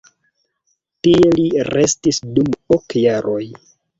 Tie 1.07 1.27
li 1.35 1.43
restis 1.69 2.21
dum 2.39 2.49
ok 2.79 2.99
jaroj. 3.05 3.45